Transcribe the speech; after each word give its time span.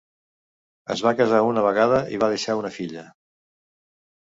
Es 0.95 1.03
va 1.07 1.13
casar 1.19 1.43
una 1.49 1.65
vegada 1.67 2.01
i 2.17 2.21
va 2.25 2.31
deixar 2.33 2.59
una 2.63 2.75
filla. 2.81 3.07